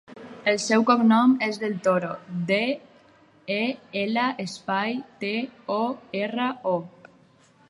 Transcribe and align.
El 0.51 0.55
seu 0.61 0.85
cognom 0.89 1.35
és 1.47 1.59
Del 1.63 1.75
Toro: 1.89 2.09
de, 2.47 2.59
e, 3.59 3.61
ela, 4.05 4.27
espai, 4.49 4.99
te, 5.25 5.35
o, 5.79 5.83
erra, 6.25 6.53
o. 6.77 7.13